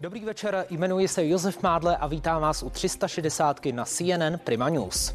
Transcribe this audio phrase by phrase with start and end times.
[0.00, 5.14] Dobrý večer, jmenuji se Josef Mádle a vítám vás u 360 na CNN Prima News.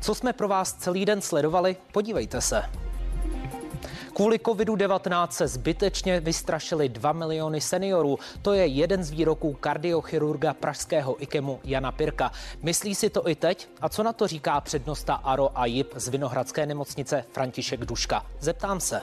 [0.00, 2.62] Co jsme pro vás celý den sledovali, podívejte se.
[4.14, 8.18] Kvůli covidu-19 se zbytečně vystrašili 2 miliony seniorů.
[8.42, 12.32] To je jeden z výroků kardiochirurga pražského IKEMu Jana Pirka.
[12.62, 13.68] Myslí si to i teď?
[13.80, 18.26] A co na to říká přednosta Aro a Jip z Vinohradské nemocnice František Duška?
[18.40, 19.02] Zeptám se.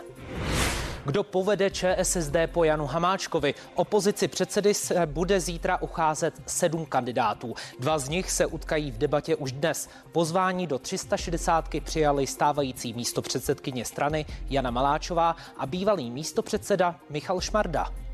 [1.05, 3.53] Kdo povede ČSSD po Janu Hamáčkovi?
[3.75, 7.53] Opozici předsedy se bude zítra ucházet sedm kandidátů.
[7.79, 9.89] Dva z nich se utkají v debatě už dnes.
[10.11, 18.04] Pozvání do 360 přijali stávající místo předsedkyně strany Jana Maláčová a bývalý místopředseda Michal Šmarda.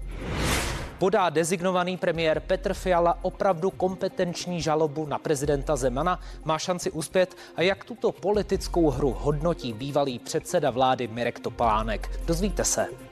[1.01, 6.19] Podá dezignovaný premiér Petr Fiala opravdu kompetenční žalobu na prezidenta Zemana?
[6.45, 7.35] Má šanci uspět?
[7.55, 12.25] A jak tuto politickou hru hodnotí bývalý předseda vlády Mirek Topolánek?
[12.25, 13.10] Dozvíte se.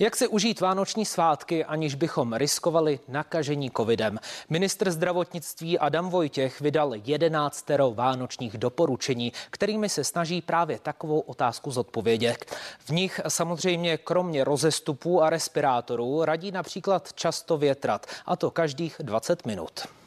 [0.00, 4.18] Jak si užít vánoční svátky, aniž bychom riskovali nakažení covidem?
[4.48, 12.56] Ministr zdravotnictví Adam Vojtěch vydal 11 vánočních doporučení, kterými se snaží právě takovou otázku zodpovědět.
[12.78, 19.46] V nich samozřejmě kromě rozestupů a respirátorů radí například často větrat, a to každých 20
[19.46, 19.99] minut.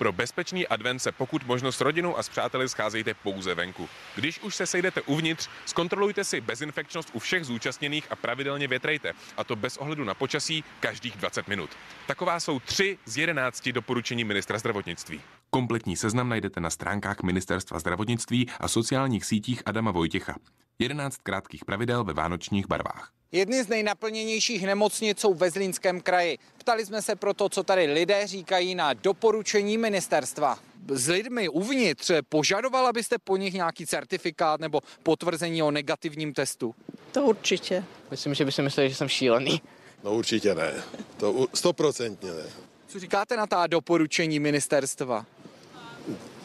[0.00, 3.88] Pro bezpečný advent se pokud možno s rodinou a s přáteli scházejte pouze venku.
[4.14, 9.44] Když už se sejdete uvnitř, zkontrolujte si bezinfekčnost u všech zúčastněných a pravidelně větrejte, a
[9.44, 11.70] to bez ohledu na počasí každých 20 minut.
[12.06, 15.20] Taková jsou tři z jedenácti doporučení ministra zdravotnictví.
[15.52, 20.36] Kompletní seznam najdete na stránkách Ministerstva zdravotnictví a sociálních sítích Adama Vojtěcha.
[20.78, 23.10] 11 krátkých pravidel ve vánočních barvách.
[23.32, 26.38] Jedny z nejnaplněnějších nemocnic jsou ve Zlínském kraji.
[26.58, 30.58] Ptali jsme se proto, co tady lidé říkají na doporučení ministerstva.
[30.88, 36.74] S lidmi uvnitř požadovala byste po nich nějaký certifikát nebo potvrzení o negativním testu?
[37.12, 37.84] To určitě.
[38.10, 39.62] Myslím, že by si mysleli, že jsem šílený.
[40.04, 40.72] No určitě ne.
[41.16, 42.44] To stoprocentně ne.
[42.86, 45.26] Co říkáte na ta doporučení ministerstva?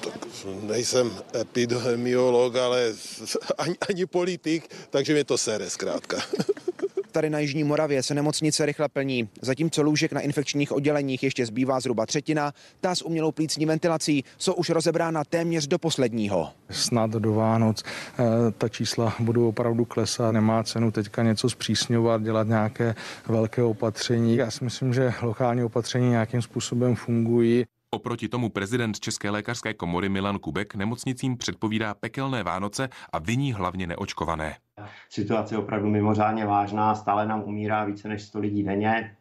[0.03, 0.27] Tak
[0.61, 1.11] nejsem
[1.41, 2.93] epidemiolog, ale
[3.57, 6.17] ani, ani politik, takže mě to sere zkrátka.
[7.15, 9.29] Tady na Jižní Moravě se nemocnice rychle plní.
[9.41, 14.53] Zatímco lůžek na infekčních odděleních ještě zbývá zhruba třetina, ta s umělou plícní ventilací jsou
[14.53, 16.49] už rozebrána téměř do posledního.
[16.69, 18.23] Snad do Vánoc eh,
[18.57, 22.95] ta čísla budou opravdu klesat, nemá cenu teďka něco zpřísňovat, dělat nějaké
[23.27, 24.35] velké opatření.
[24.35, 27.65] Já si myslím, že lokální opatření nějakým způsobem fungují.
[27.95, 33.87] Oproti tomu prezident České lékařské komory Milan Kubek nemocnicím předpovídá pekelné Vánoce a viní hlavně
[33.87, 34.55] neočkované.
[35.09, 39.15] Situace je opravdu mimořádně vážná, stále nám umírá více než 100 lidí denně.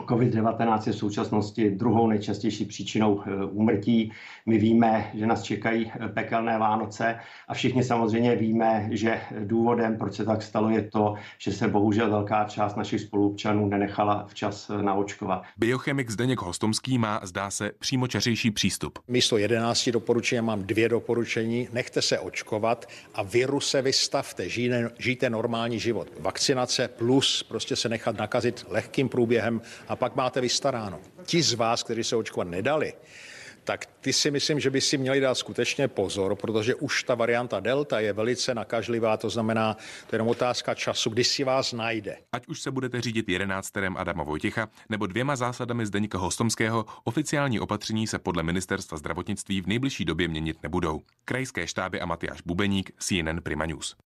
[0.00, 4.12] COVID-19 je v současnosti druhou nejčastější příčinou eh, úmrtí.
[4.46, 10.14] My víme, že nás čekají eh, pekelné Vánoce a všichni samozřejmě víme, že důvodem, proč
[10.14, 14.82] se tak stalo, je to, že se bohužel velká část našich spoluobčanů nenechala včas eh,
[14.82, 15.42] naočkovat.
[15.56, 18.98] Biochemik Zdeněk Hostomský má, zdá se, přímočařejší přístup.
[19.08, 21.68] Místo 11 doporučení mám dvě doporučení.
[21.72, 26.08] Nechte se očkovat a viru se vystavte, žijte, žijte normální život.
[26.20, 31.00] Vakcinace plus prostě se nechat nakazit lehkým průběhem a pak máte vystaráno.
[31.24, 32.94] Ti z vás, kteří se očkovat nedali,
[33.64, 37.60] tak ty si myslím, že by si měli dát skutečně pozor, protože už ta varianta
[37.60, 42.16] Delta je velice nakažlivá, to znamená, to je jenom otázka času, kdy si vás najde.
[42.32, 43.70] Ať už se budete řídit 11.
[43.96, 50.04] Adama Vojtěcha nebo dvěma zásadami Zdeníka Hostomského, oficiální opatření se podle ministerstva zdravotnictví v nejbližší
[50.04, 51.00] době měnit nebudou.
[51.24, 53.96] Krajské štáby a Matyáš Bubeník, CNN Prima News.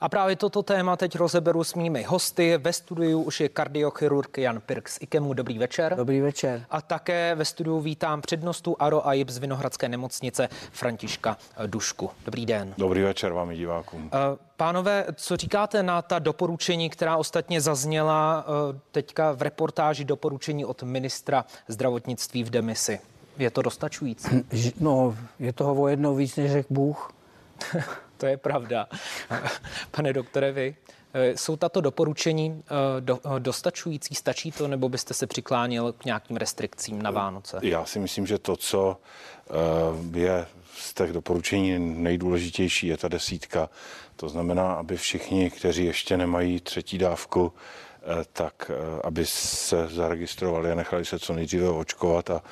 [0.00, 2.58] A právě toto téma teď rozeberu s mými hosty.
[2.58, 5.34] Ve studiu už je kardiochirurg Jan Pirk z IKEMu.
[5.34, 5.94] Dobrý večer.
[5.96, 6.66] Dobrý večer.
[6.70, 11.36] A také ve studiu vítám přednostu Aro Aib z Vinohradské nemocnice Františka
[11.66, 12.10] Dušku.
[12.24, 12.74] Dobrý den.
[12.78, 14.10] Dobrý večer vám i divákům.
[14.12, 14.18] Eh,
[14.56, 20.82] pánové, co říkáte na ta doporučení, která ostatně zazněla eh, teďka v reportáži doporučení od
[20.82, 23.00] ministra zdravotnictví v demisi?
[23.38, 24.44] Je to dostačující?
[24.80, 27.12] No, je toho o jednou víc, než řekl Bůh.
[28.16, 28.88] To je pravda.
[29.90, 30.76] Pane doktore, vy,
[31.14, 34.14] eh, jsou tato doporučení eh, eh, dostačující?
[34.14, 37.58] Stačí to, nebo byste se přiklánil k nějakým restrikcím na Vánoce?
[37.62, 38.96] Já si myslím, že to, co
[40.14, 43.68] je z těch doporučení nejdůležitější, je ta desítka.
[44.16, 47.52] To znamená, aby všichni, kteří ještě nemají třetí dávku,
[48.32, 52.42] tak eh, aby se zaregistrovali a nechali se co nejdříve očkovat a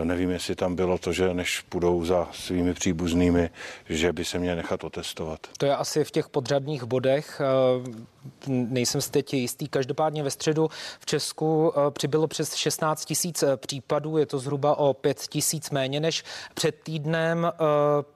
[0.00, 3.50] eh, nevím, jestli tam bylo to, že než půjdou za svými příbuznými,
[3.88, 5.40] že by se měli nechat otestovat.
[5.58, 7.40] To je asi v těch podřadních bodech.
[8.46, 9.68] Nejsem si teď jistý.
[9.68, 10.68] Každopádně ve středu
[11.00, 16.00] v Česku eh, přibylo přes 16 tisíc případů, je to zhruba o 5 tisíc méně
[16.00, 16.24] než
[16.54, 17.52] před týdnem.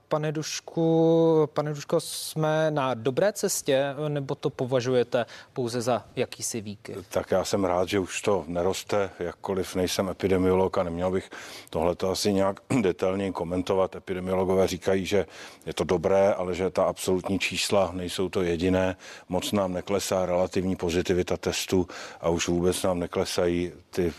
[0.09, 6.97] Pane Dušku, pane Duško, jsme na dobré cestě, nebo to považujete pouze za jakýsi výky?
[7.09, 11.31] Tak já jsem rád, že už to neroste, jakkoliv nejsem epidemiolog a neměl bych
[11.71, 13.97] tohle asi nějak detailně komentovat.
[13.97, 15.27] Epidemiologové říkají, že
[15.67, 18.97] je to dobré, ale že ta absolutní čísla nejsou to jediné.
[19.29, 21.87] Moc nám neklesá relativní pozitivita testu
[22.21, 24.12] a už vůbec nám neklesají ty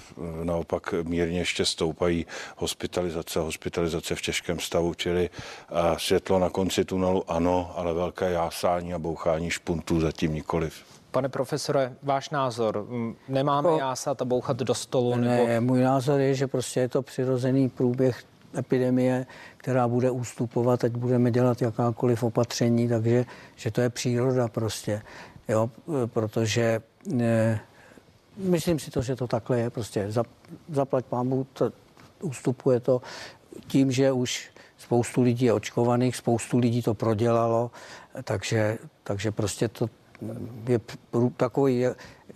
[0.44, 2.26] naopak mírně ještě stoupají
[2.58, 5.30] hospitalizace, hospitalizace v těžkém stavu, čili
[5.98, 10.84] světlo na konci tunelu ano, ale velké jásání a bouchání špuntů zatím nikoliv.
[11.12, 12.88] Pane profesore, váš názor,
[13.28, 15.16] nemáme jako, jásat a bouchat do stolu?
[15.16, 15.66] Ne, nebo...
[15.66, 18.24] můj názor je, že prostě je to přirozený průběh
[18.58, 19.26] epidemie,
[19.58, 25.02] která bude ústupovat, ať budeme dělat jakákoliv opatření, takže že to je příroda prostě,
[25.50, 25.69] jo,
[26.06, 27.62] protože ne,
[28.38, 30.07] myslím si to, že to takhle je, prostě
[30.69, 31.72] zaplať pámu, to,
[32.22, 33.01] ústupuje to
[33.68, 37.72] tím, že už spoustu lidí je očkovaných, spoustu lidí to prodělalo,
[38.24, 39.90] takže, takže prostě to
[40.68, 40.80] je
[41.38, 41.86] takový,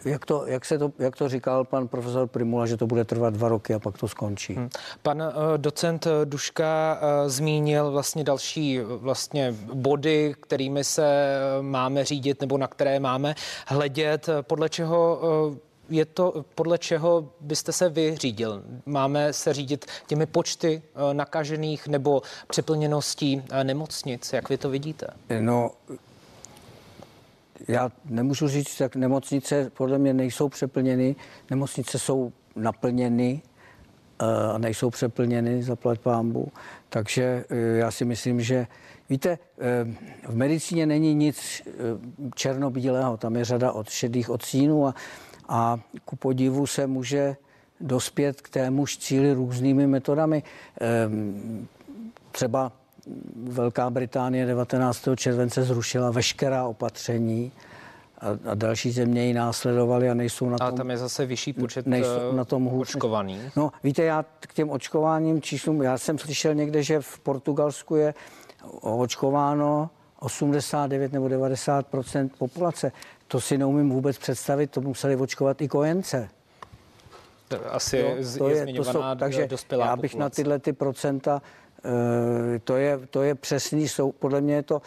[0.05, 3.33] jak to, jak, se to, jak to říkal pan profesor Primula, že to bude trvat
[3.33, 4.53] dva roky a pak to skončí.
[4.53, 4.69] Hmm.
[5.01, 12.57] Pan uh, docent Duška uh, zmínil vlastně další vlastně body, kterými se máme řídit nebo
[12.57, 13.35] na které máme
[13.67, 15.19] hledět, podle čeho
[15.89, 18.63] je to, podle čeho byste se vy řídil?
[18.85, 24.33] Máme se řídit těmi počty eh, nakažených nebo přeplněností eh, nemocnic?
[24.33, 25.07] Jak vy to vidíte?
[25.39, 25.71] No,
[27.67, 31.15] já nemůžu říct, jak nemocnice podle mě nejsou přeplněny.
[31.49, 33.41] Nemocnice jsou naplněny
[34.21, 36.51] eh, a nejsou přeplněny, zaplať pámbu.
[36.89, 37.45] Takže
[37.75, 38.67] já si myslím, že
[39.09, 39.37] Víte,
[40.27, 41.61] v medicíně není nic
[42.35, 44.95] černobílého, tam je řada od šedých odstínů a
[45.49, 47.35] a ku podivu se může
[47.81, 50.43] dospět k témuž cíli různými metodami.
[52.31, 52.71] Třeba
[53.35, 55.07] Velká Británie 19.
[55.15, 57.51] července zrušila veškerá opatření
[58.21, 60.67] a, a další země ji následovaly a nejsou na tom...
[60.67, 62.95] A tam je zase vyšší počet nejsou na tom hůř.
[62.95, 63.55] očkovaných.
[63.55, 68.13] No, víte, já k těm očkováním číslům, já jsem slyšel někde, že v Portugalsku je
[68.81, 69.89] očkováno
[70.19, 71.85] 89 nebo 90
[72.37, 72.91] populace.
[73.27, 76.29] To si neumím vůbec představit, to museli očkovat i kojence.
[77.69, 80.41] Asi jo, to je, je to jsou, takže dospělá já bych populace.
[80.41, 81.41] na tyhle ty procenta,
[82.63, 84.81] to, je, to je přesný, jsou, podle mě je to,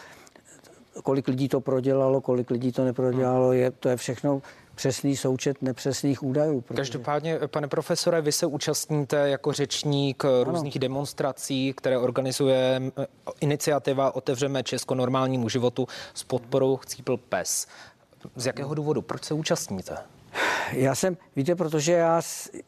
[1.03, 4.41] kolik lidí to prodělalo, kolik lidí to neprodělalo, je, to je všechno
[4.77, 6.61] přesný součet nepřesných údajů.
[6.61, 6.77] Protože...
[6.77, 10.43] Každopádně, pane profesore, vy se účastníte jako řečník ano.
[10.43, 13.05] různých demonstrací, které organizuje eh,
[13.39, 17.67] iniciativa Otevřeme Česko normálnímu životu s podporou Chcípl PES.
[18.35, 19.01] Z jakého důvodu?
[19.01, 19.97] Proč se účastníte?
[20.71, 22.21] Já jsem, víte, protože já,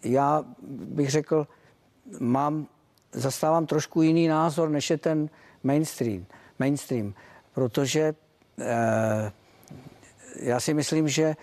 [0.04, 1.48] já bych řekl,
[2.20, 2.68] mám,
[3.14, 5.30] zastávám trošku jiný názor, než je ten
[5.64, 6.26] mainstream,
[6.60, 7.14] mainstream
[7.54, 8.14] protože
[8.60, 9.32] eh,
[10.36, 11.36] já si myslím, že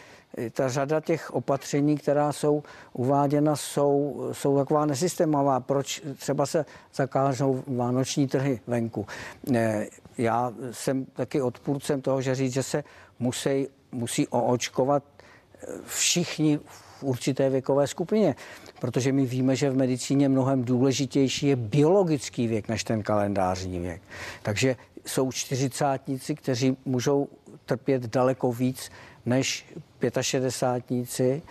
[0.52, 5.60] ta řada těch opatření, která jsou uváděna, jsou, jsou taková nesystémová.
[5.60, 6.64] Proč třeba se
[6.94, 9.06] zakážou vánoční trhy venku?
[9.54, 9.86] Eh,
[10.18, 12.84] já jsem taky odpůrcem toho, že říct, že se
[13.18, 18.34] musí musí oočkovat eh, všichni v určité věkové skupině,
[18.80, 24.02] protože my víme, že v medicíně mnohem důležitější je biologický věk než ten kalendářní věk.
[24.42, 24.76] Takže
[25.06, 27.28] jsou čtyřicátníci, kteří můžou
[27.64, 28.90] trpět daleko víc
[29.26, 29.66] než
[29.98, 31.42] pětašedesátníci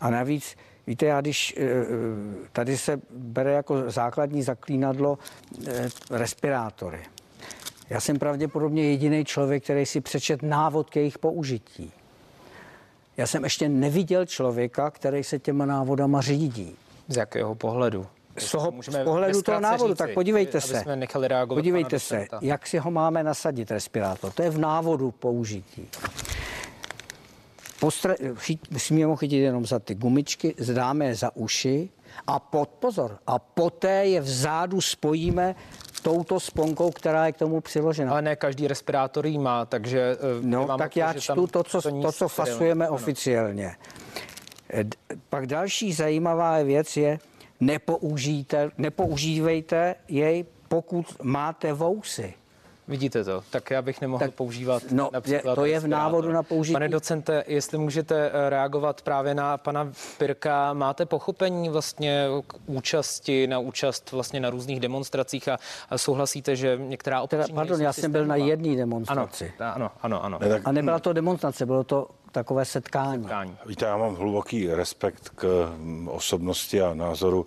[0.00, 0.56] a navíc
[0.88, 1.84] Víte, já když eh, eh,
[2.52, 5.18] tady se bere jako základní zaklínadlo
[6.10, 7.00] respirátory.
[7.90, 11.92] Já jsem pravděpodobně jediný člověk, který si přečet návod k jejich použití.
[13.18, 16.76] Já jsem ještě neviděl člověka, který se těma návodama řídí.
[17.08, 18.06] Z jakého pohledu?
[18.38, 20.84] Z, toho, z pohledu toho návodu, říci, tak podívejte se.
[21.48, 24.32] Podívejte se, jak si ho máme nasadit, respirátor.
[24.32, 25.88] To je v návodu použití.
[27.80, 28.16] Postra-
[28.70, 31.88] musíme ho chytit jenom za ty gumičky, zdáme je za uši
[32.26, 33.18] a pod pozor.
[33.26, 35.54] A poté je vzadu spojíme
[36.08, 38.12] touto sponkou, která je k tomu přiložena.
[38.12, 40.16] Ale ne každý respirátor jí má, takže...
[40.16, 42.94] Eh, no, tak já čtu to, co, to, to, co fasujeme ano.
[42.94, 43.76] oficiálně.
[44.70, 44.84] Eh,
[45.28, 47.18] pak další zajímavá věc je,
[47.60, 52.34] nepoužijte, nepoužívejte jej, pokud máte vousy.
[52.88, 56.42] Vidíte to, tak já bych nemohl tak, používat no, například to je v návodu na
[56.42, 56.72] použití.
[56.72, 63.46] Pane docente, jestli můžete eh, reagovat právě na pana Pirka, máte pochopení vlastně k účasti,
[63.46, 65.58] na účast vlastně na různých demonstracích a,
[65.90, 67.54] a souhlasíte, že některá opatření...
[67.56, 69.52] Pardon, já jsem byl na jedné demonstraci.
[69.58, 70.24] Ano, ano, ano.
[70.24, 70.38] ano.
[70.40, 70.62] Ne, tak...
[70.64, 73.22] A nebyla to demonstrace, bylo to takové setkání.
[73.22, 73.56] setkání.
[73.66, 77.46] Víte, já mám hluboký respekt k mm, osobnosti a názoru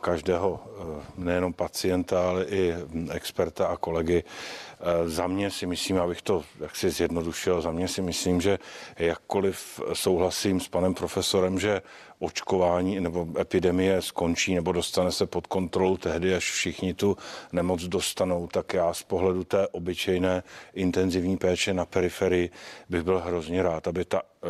[0.00, 4.24] každého, eh, nejenom pacienta, ale i mm, experta a kolegy.
[4.24, 8.58] Eh, za mě si myslím, abych to jaksi zjednodušil, za mě si myslím, že
[8.98, 11.82] jakkoliv souhlasím s panem profesorem, že
[12.18, 17.16] očkování nebo epidemie skončí nebo dostane se pod kontrolu tehdy, až všichni tu
[17.52, 20.42] nemoc dostanou, tak já z pohledu té obyčejné
[20.74, 22.50] intenzivní péče na periferii
[22.88, 24.48] bych byl hrozně rád, aby ta, eh,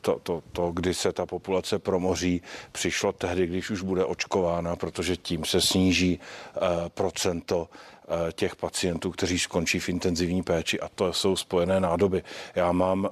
[0.00, 5.16] to, to, to, kdy se ta populace promoří, přišlo tehdy, když už bude očkována, protože
[5.16, 6.20] tím se sníží
[6.56, 7.68] eh, procento
[8.10, 12.22] Eh, těch pacientů, kteří skončí v intenzivní péči a to jsou spojené nádoby.
[12.54, 13.08] Já mám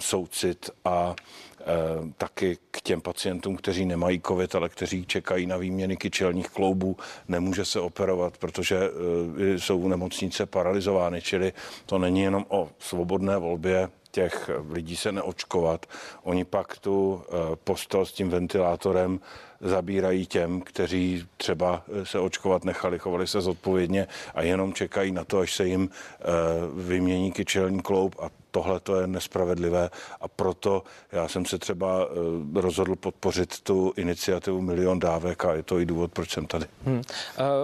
[0.00, 1.14] soucit a
[2.16, 6.96] taky k těm pacientům, kteří nemají covid, ale kteří čekají na výměny kyčelních kloubů,
[7.28, 8.80] nemůže se operovat, protože
[9.56, 11.52] jsou nemocnice paralizovány, čili
[11.86, 15.86] to není jenom o svobodné volbě těch lidí se neočkovat.
[16.22, 17.22] Oni pak tu
[17.64, 19.20] postel s tím ventilátorem
[19.60, 25.38] zabírají těm, kteří třeba se očkovat nechali, chovali se zodpovědně a jenom čekají na to,
[25.38, 26.24] až se jim eh,
[26.74, 29.90] vymění kyčelní kloub a tohle to je nespravedlivé
[30.20, 30.82] a proto
[31.12, 32.06] já jsem se třeba
[32.56, 36.66] eh, rozhodl podpořit tu iniciativu Milion dávek a je to i důvod, proč jsem tady.
[36.84, 36.96] Hmm.
[36.96, 37.02] Uh,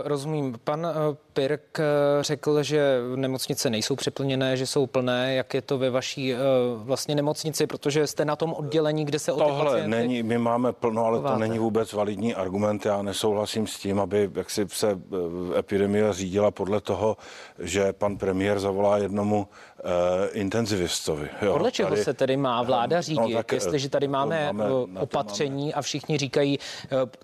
[0.05, 0.59] rozumím.
[0.65, 1.79] Pan uh, Pirk
[2.21, 5.35] řekl, že nemocnice nejsou přeplněné, že jsou plné.
[5.35, 6.35] Jak je to ve vaší
[6.77, 9.91] vlastně nemocnici, protože jste na tom oddělení, kde se o Tohle pacienty...
[9.91, 11.35] není, my máme plno, ale Kováte.
[11.35, 12.87] to není vůbec validní argument.
[12.87, 14.99] Já nesouhlasím s tím, aby jak si se
[15.59, 17.17] epidemie řídila podle toho,
[17.59, 19.49] že pan premiér zavolá jednomu
[20.33, 21.29] intenzivistovi.
[21.43, 21.53] Jo.
[21.53, 23.21] Podle čeho tady, se tedy má vláda no, řídit?
[23.21, 24.71] No, tak, Jestliže tady máme, máme
[25.01, 25.73] opatření máme.
[25.73, 26.59] a všichni říkají,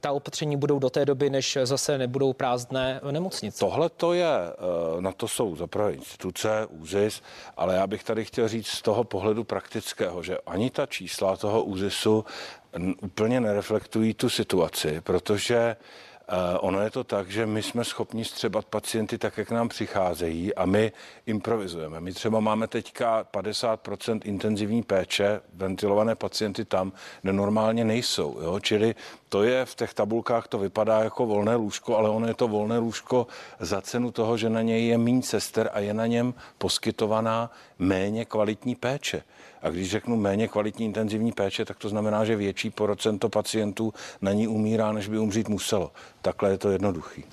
[0.01, 3.59] ta opatření budou do té doby, než zase nebudou prázdné nemocnice.
[3.59, 4.33] Tohle to je,
[5.01, 7.23] na to jsou zaprvé instituce, úzis,
[7.57, 11.65] ale já bych tady chtěl říct z toho pohledu praktického, že ani ta čísla toho
[11.65, 12.25] úzisu
[13.03, 15.77] úplně nereflektují tu situaci, protože
[16.14, 16.14] Eh,
[16.61, 20.67] ono je to tak, že my jsme schopni střebat pacienty tak, jak nám přicházejí a
[20.67, 20.93] my
[21.27, 22.01] improvizujeme.
[22.01, 28.41] My třeba máme teďka 50% intenzivní péče, ventilované pacienty tam, kde normálně nejsou.
[28.41, 28.61] Jo?
[28.61, 28.95] Čili
[29.29, 32.79] to je v těch tabulkách, to vypadá jako volné lůžko, ale ono je to volné
[32.79, 33.27] lůžko
[33.61, 38.25] za cenu toho, že na něj je méně sester a je na něm poskytovaná méně
[38.25, 39.23] kvalitní péče.
[39.65, 44.33] A když řeknu méně kvalitní intenzivní péče, tak to znamená, že větší procento pacientů na
[44.33, 45.91] ní umírá, než by umřít muselo.
[46.23, 47.25] Takhle je to jednoduchý.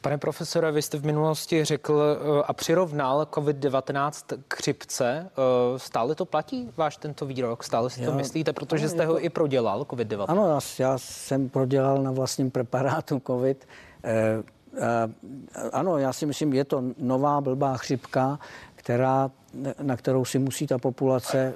[0.00, 5.30] Pane profesore, vy jste v minulosti řekl eh, a přirovnal COVID-19 k chřipce.
[5.30, 7.64] Eh, stále to platí, váš tento výrok?
[7.64, 10.24] Stále si já, to myslíte, protože jste ho i prodělal, COVID-19?
[10.28, 13.66] Ano, já, já jsem prodělal na vlastním preparátu COVID.
[14.04, 14.42] Eh,
[15.72, 18.38] ano, já si myslím, je to nová blbá chřipka,
[18.74, 19.30] která,
[19.82, 21.54] na kterou si musí ta populace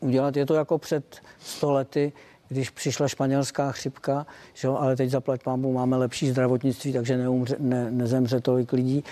[0.00, 0.36] udělat.
[0.36, 2.12] Je to jako před stolety,
[2.48, 7.56] když přišla španělská chřipka, že jo, ale teď zaplať pámu máme lepší zdravotnictví, takže neumře,
[7.58, 9.04] ne, nezemře tolik lidí.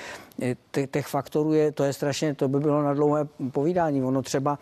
[0.91, 4.03] Těch faktorů je, to je strašně, to by bylo na dlouhé povídání.
[4.03, 4.59] Ono třeba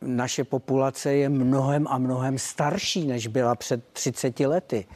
[0.00, 4.86] naše populace je mnohem a mnohem starší, než byla před 30 lety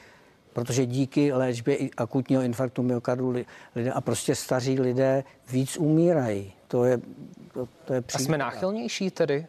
[0.57, 3.31] protože díky léčbě akutního infarktu myokardu
[3.75, 6.53] lidé a prostě staří lidé víc umírají.
[6.69, 7.01] To je,
[7.53, 9.47] to, to je A jsme náchylnější tedy?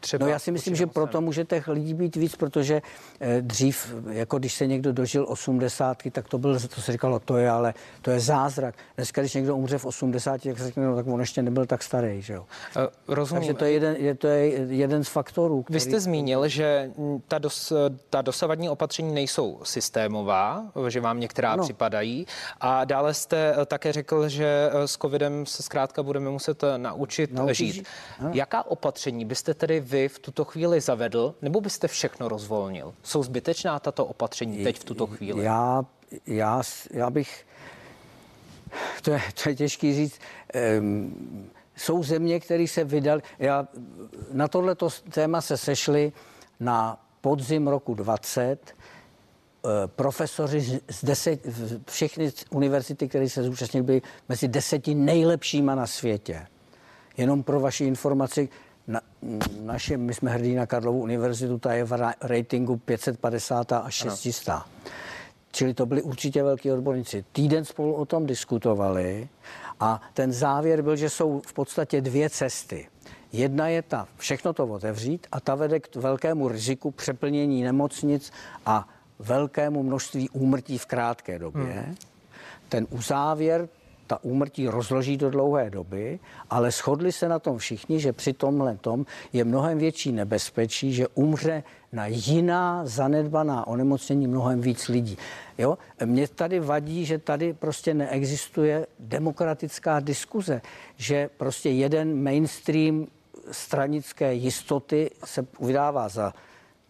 [0.00, 2.82] Třeba no já si myslím, že proto může těch lidí být víc, protože
[3.20, 7.36] eh, dřív, jako když se někdo dožil 80, tak to bylo, to se říkalo, to
[7.36, 8.74] je ale, to je zázrak.
[8.96, 11.82] Dneska, když někdo umře v 80, tak se řekne, no, tak on ještě nebyl tak
[11.82, 12.46] starý, že jo.
[12.76, 13.42] Uh, rozumím.
[13.42, 15.62] Takže to je jeden, je, to je jeden z faktorů.
[15.62, 15.74] Který...
[15.74, 16.90] Vy jste zmínil, že
[17.28, 17.72] ta, dos,
[18.10, 21.62] ta dosavadní opatření nejsou systémová, že vám některá no.
[21.64, 22.26] připadají.
[22.60, 27.72] A dále jste eh, také řekl, že s covidem se zkrátka budeme muset naučit, naučit
[27.72, 27.86] žít.
[28.20, 28.30] No.
[28.32, 32.94] Jaká opatření byste tedy vy v tuto chvíli zavedl, nebo byste všechno rozvolnil?
[33.02, 35.44] Jsou zbytečná tato opatření teď v tuto chvíli?
[35.44, 35.84] Já,
[36.26, 37.46] já, já bych,
[39.02, 40.18] to je, to je těžký říct,
[40.80, 43.68] um, jsou země, které se vydali, já,
[44.32, 46.12] na tohleto téma se sešli
[46.60, 51.46] na podzim roku 20 eh, profesoři z deset,
[51.90, 56.46] všechny univerzity, které se zúčastnili, byly mezi deseti nejlepšíma na světě.
[57.16, 58.48] Jenom pro vaši informaci,
[58.90, 59.00] na,
[59.62, 64.48] naše, my jsme hrdí na Karlovu univerzitu, ta je v ratingu 550 a 600.
[64.48, 64.62] Ano.
[65.52, 67.24] Čili to byli určitě velký odborníci.
[67.32, 69.28] Týden spolu o tom diskutovali
[69.80, 72.88] A ten závěr byl, že jsou v podstatě dvě cesty.
[73.32, 78.32] Jedna je ta, všechno to otevřít a ta vede k velkému riziku přeplnění nemocnic
[78.66, 81.72] a velkému množství úmrtí v krátké době.
[81.72, 81.96] Hmm.
[82.68, 83.68] Ten uzávěr
[84.10, 86.18] ta úmrtí rozloží do dlouhé doby,
[86.50, 91.08] ale shodli se na tom všichni, že při tomhle tom je mnohem větší nebezpečí, že
[91.14, 91.62] umře
[91.92, 95.18] na jiná zanedbaná onemocnění mnohem víc lidí.
[95.58, 95.78] Jo?
[96.04, 100.62] Mně tady vadí, že tady prostě neexistuje demokratická diskuze,
[100.96, 103.06] že prostě jeden mainstream
[103.50, 106.34] stranické jistoty se vydává za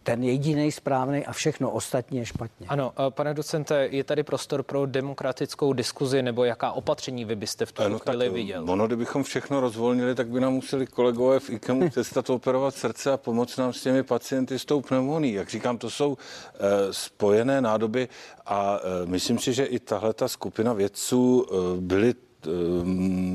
[0.03, 2.67] ten jediný správný a všechno ostatní je špatně.
[2.67, 7.71] Ano, pane docente, je tady prostor pro demokratickou diskuzi nebo jaká opatření vy byste v
[7.71, 8.69] tuto chvíli tak, viděl?
[8.69, 13.17] Ono, kdybychom všechno rozvolnili, tak by nám museli kolegové v IKEMu přestat operovat srdce a
[13.17, 15.33] pomoct nám s těmi pacienty s tou pneumoní.
[15.33, 18.07] Jak říkám, to jsou e, spojené nádoby
[18.45, 22.13] a e, myslím si, že i tahle ta skupina vědců e, byly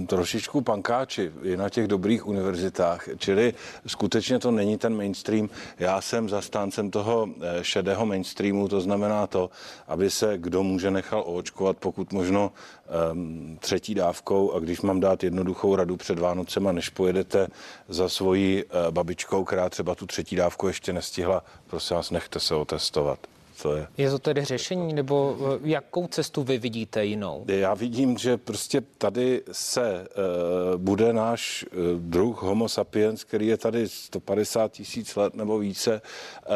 [0.06, 3.54] trošičku pankáči i na těch dobrých univerzitách, čili
[3.86, 5.48] skutečně to není ten mainstream.
[5.78, 9.50] Já jsem zastáncem toho eh, šedého mainstreamu, to znamená to,
[9.88, 12.52] aby se kdo může nechal oočkovat, pokud možno
[13.12, 17.48] um, třetí dávkou a když mám dát jednoduchou radu před Vánocema, než pojedete
[17.88, 22.54] za svojí uh, babičkou, která třeba tu třetí dávku ještě nestihla, prosím vás, nechte se
[22.54, 23.18] otestovat
[23.56, 23.86] co je.
[23.96, 27.44] Je to tedy řešení, nebo eh, jakou cestu vy vidíte jinou?
[27.48, 30.08] Já vidím, že prostě tady se
[30.72, 36.02] uh, bude náš uh, druh Homo sapiens, který je tady 150 tisíc let nebo více,
[36.48, 36.54] uh,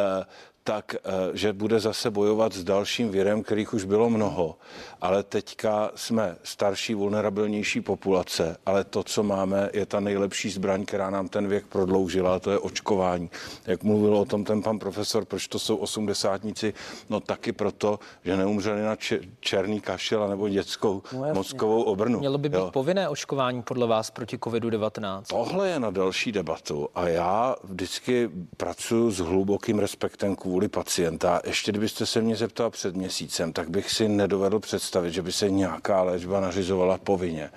[0.65, 4.57] tak, eh, že bude zase bojovat s dalším virem, kterých už bylo mnoho.
[5.01, 11.11] Ale teďka jsme starší, vulnerabilnější populace, ale to, co máme, je ta nejlepší zbraň, která
[11.11, 13.31] nám ten věk prodloužila, a to je očkování.
[13.67, 16.75] Jak mluvil o tom ten pan profesor, proč to jsou osmdesátníci,
[17.11, 18.97] no taky proto, že neumřeli na
[19.41, 22.19] černý kašel nebo dětskou no, mozkovou obrnu.
[22.19, 22.71] Mělo by být jo.
[22.73, 25.23] povinné očkování podle vás proti COVID-19?
[25.29, 31.41] Tohle je na další debatu a já vždycky pracuji s hlubokým respektem kvůli kvůli pacienta.
[31.47, 35.51] Ještě kdybyste se mě zeptal před měsícem, tak bych si nedovedl představit, že by se
[35.51, 37.51] nějaká léčba nařizovala povinně.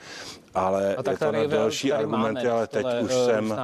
[0.54, 3.56] Ale je to na další argumenty, ale teď už jsem,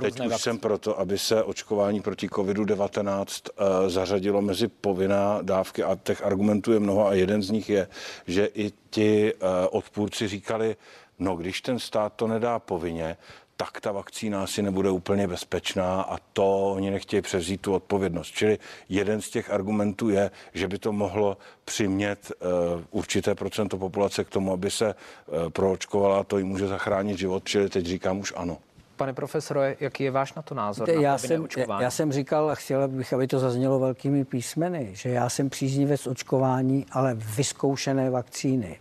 [0.00, 5.98] teď už jsem proto, aby se očkování proti COVID-19 uh, zařadilo mezi povinná dávky a
[6.02, 7.88] těch argumentů je mnoho a jeden z nich je,
[8.26, 10.76] že i ti uh, odpůrci říkali,
[11.18, 13.16] no když ten stát to nedá povinně,
[13.56, 18.28] tak ta vakcína asi nebude úplně bezpečná a to oni nechtějí převzít tu odpovědnost.
[18.28, 18.58] Čili
[18.88, 24.28] jeden z těch argumentů je, že by to mohlo přimět uh, určité procento populace k
[24.28, 28.58] tomu, aby se uh, proočkovala, to jim může zachránit život, čili teď říkám už ano.
[28.96, 30.90] Pane profesore, jaký je váš na to názor?
[30.90, 31.46] Já, na jsem,
[31.80, 36.06] já jsem říkal a chtěl bych, aby to zaznělo velkými písmeny, že já jsem příznivec
[36.06, 38.78] očkování, ale vyzkoušené vakcíny.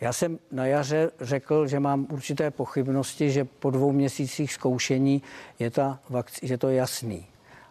[0.00, 5.22] Já jsem na jaře řekl, že mám určité pochybnosti, že po dvou měsících zkoušení
[5.58, 7.26] je, ta vakc- že to jasný.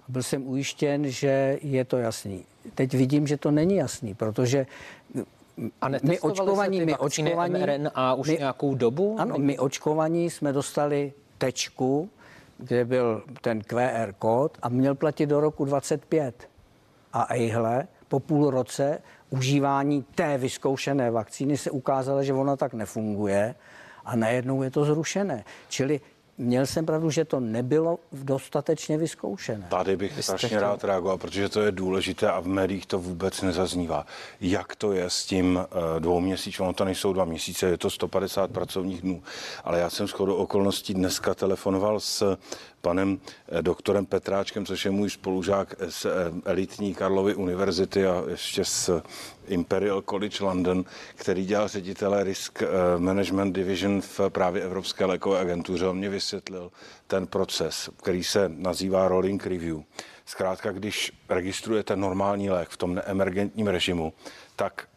[0.07, 2.45] Byl jsem ujištěn, že je to jasný.
[2.75, 4.65] Teď vidím, že to není jasný, protože
[5.81, 7.63] a my očkovaní, my očkovaní,
[7.95, 9.15] a už my, nějakou dobu?
[9.19, 12.09] Ano, my očkovaní jsme dostali tečku,
[12.57, 16.49] kde byl ten QR kód a měl platit do roku 25.
[17.13, 23.55] A ejhle, po půl roce užívání té vyzkoušené vakcíny se ukázalo, že ona tak nefunguje
[24.05, 25.43] a najednou je to zrušené.
[25.69, 26.01] Čili
[26.39, 29.67] Měl jsem pravdu, že to nebylo dostatečně vyzkoušené.
[29.69, 30.61] Tady bych strašně chtěl...
[30.61, 34.05] rád reagoval, protože to je důležité a v médiích to vůbec nezaznívá.
[34.41, 37.89] Jak to je s tím uh, dvou měsíců, ono to nejsou dva měsíce, je to
[37.89, 39.23] 150 pracovních dnů,
[39.63, 42.37] ale já jsem shodou okolností dneska telefonoval s
[42.87, 46.11] panem eh, doktorem Petráčkem, což je můj spolužák z eh,
[46.45, 48.89] elitní Karlovy univerzity a ještě z
[49.47, 55.87] Imperial College London, který dělal ředitele Risk eh, Management Division v právě Evropské lékové agentuře.
[55.87, 56.71] On mě vysvětlil
[57.07, 59.81] ten proces, který se nazývá rolling review.
[60.25, 64.13] Zkrátka, když registrujete normální lék v tom neemergentním režimu,
[64.55, 64.87] tak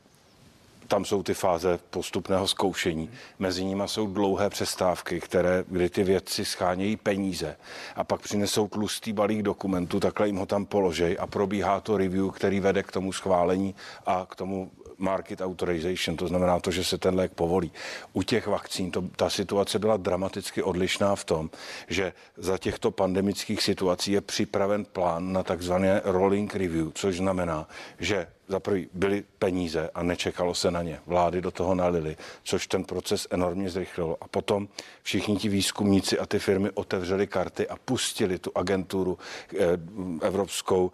[0.90, 3.10] tam jsou ty fáze postupného zkoušení.
[3.38, 7.56] Mezi nimi jsou dlouhé přestávky, které, kdy ty vědci schánějí peníze
[7.96, 12.30] a pak přinesou tlustý balík dokumentů, takhle jim ho tam položej a probíhá to review,
[12.30, 13.74] který vede k tomu schválení
[14.06, 17.72] a k tomu market authorization, to znamená to, že se ten lék povolí.
[18.12, 21.50] U těch vakcín to, ta situace byla dramaticky odlišná v tom,
[21.88, 28.26] že za těchto pandemických situací je připraven plán na takzvané rolling review, což znamená, že
[28.50, 31.00] za prvý byly peníze a nečekalo se na ně.
[31.06, 34.16] Vlády do toho nalily, což ten proces enormně zrychlilo.
[34.20, 34.68] A potom
[35.02, 39.18] všichni ti výzkumníci a ty firmy otevřeli karty a pustili tu agenturu
[39.54, 39.56] eh,
[40.22, 40.90] evropskou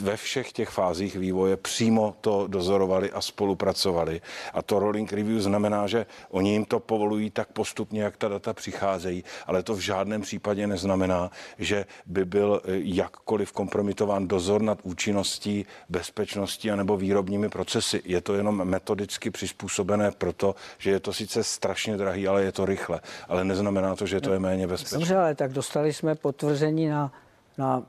[0.00, 4.20] ve všech těch fázích vývoje přímo to dozorovali a spolupracovali.
[4.54, 8.52] A to rolling review znamená, že oni jim to povolují tak postupně, jak ta data
[8.52, 14.78] přicházejí, ale to v žádném případě neznamená, že by byl eh, jakkoliv kompromitován dozor nad
[14.82, 18.02] účinností, bezpečností anebo výrobními procesy.
[18.04, 22.64] Je to jenom metodicky přizpůsobené proto, že je to sice strašně drahý, ale je to
[22.64, 23.00] rychle.
[23.28, 24.98] Ale neznamená to, že to je méně bezpečné.
[24.98, 27.12] Dobře, ale tak dostali jsme potvrzení na,
[27.58, 27.82] na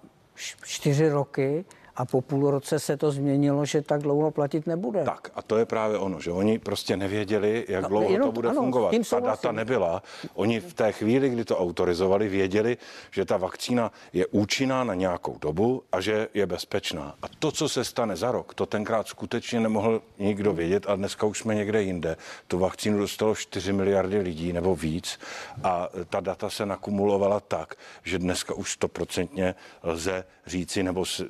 [0.63, 5.03] čtyři roky a po půl roce se to změnilo, že tak dlouho platit nebude.
[5.03, 8.49] Tak a to je právě ono, že oni prostě nevěděli, jak no, dlouho to bude
[8.49, 8.93] ano, fungovat.
[9.09, 10.03] Ta data nebyla.
[10.33, 12.77] Oni v té chvíli, kdy to autorizovali, věděli,
[13.11, 17.15] že ta vakcína je účinná na nějakou dobu a že je bezpečná.
[17.21, 21.25] A to, co se stane za rok, to tenkrát skutečně nemohl nikdo vědět a dneska
[21.25, 22.17] už jsme někde jinde.
[22.47, 25.19] Tu vakcínu dostalo 4 miliardy lidí nebo víc
[25.63, 31.27] a ta data se nakumulovala tak, že dneska už stoprocentně lze říci nebo s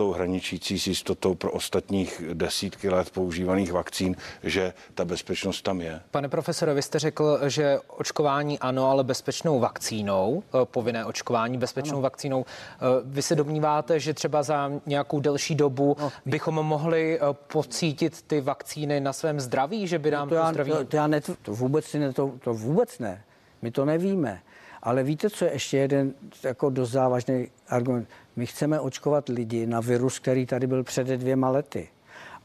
[0.00, 6.00] jistotou hraničící s jistotou pro ostatních desítky let používaných vakcín, že ta bezpečnost tam je.
[6.10, 11.98] Pane profesore, vy jste řekl, že očkování ano, ale bezpečnou vakcínou, eh, povinné očkování bezpečnou
[11.98, 12.02] ano.
[12.02, 12.44] vakcínou.
[12.44, 16.12] Eh, vy se domníváte, že třeba za nějakou delší dobu no.
[16.26, 17.20] bychom mohli eh,
[17.52, 20.70] pocítit ty vakcíny na svém zdraví, že by nám no to, to zdraví...
[20.70, 23.22] To, to, já ne, to vůbec ne, to, to vůbec ne.
[23.62, 24.40] My to nevíme.
[24.82, 28.08] Ale víte, co je ještě jeden jako dost závažný argument?
[28.36, 31.88] My chceme očkovat lidi na virus, který tady byl před dvěma lety.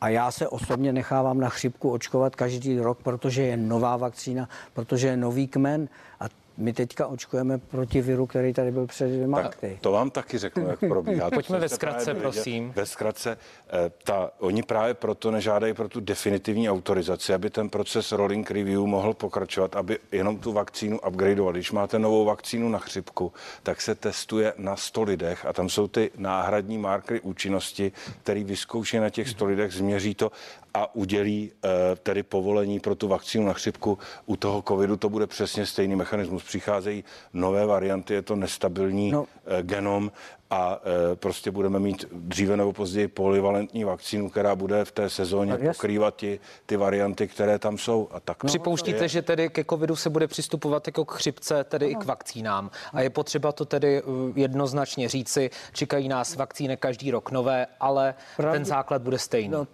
[0.02, 5.08] A já se osobně nechávám na chřipku očkovat každý rok, protože je nová vakcína, protože
[5.08, 6.26] je nový kmen a
[6.58, 9.78] my teďka očkujeme proti viru, který tady byl před dvěma tak lety.
[9.82, 11.30] To vám taky řeknu, jak probíhá.
[11.34, 12.74] Pojďme ve zkratce, prosím.
[12.76, 13.38] Ve zkratce,
[13.68, 18.86] eh, ta, oni právě proto nežádají pro tu definitivní autorizaci, aby ten proces rolling review
[18.86, 21.60] mohl pokračovat, aby jenom tu vakcínu upgradeovali.
[21.60, 25.88] Když máte novou vakcínu na chřipku, tak se testuje na 100 lidech a tam jsou
[25.88, 27.92] ty náhradní markery účinnosti,
[28.24, 30.32] který vyzkouší na těch 100 lidech, změří to
[30.76, 33.98] a udělí eh, tedy povolení pro tu vakcínu na chřipku.
[34.26, 36.44] U toho covidu to bude přesně stejný mechanismus.
[36.44, 39.26] Přicházejí nové varianty, je to nestabilní no.
[39.46, 40.12] Eh, genom
[40.50, 40.80] a
[41.12, 46.16] e, prostě budeme mít dříve nebo později polivalentní vakcínu, která bude v té sezóně pokrývat
[46.16, 48.08] ty, ty varianty, které tam jsou.
[48.12, 49.08] A tak no, Připouštíte, je.
[49.08, 51.92] že tedy ke covidu se bude přistupovat jako k chřipce, tedy no.
[51.92, 52.72] i k vakcínám.
[52.94, 54.02] A je potřeba to tedy
[54.36, 59.50] jednoznačně říci, čekají nás vakcíny každý rok nové, ale Pravdě, ten základ bude stejný.
[59.50, 59.68] No,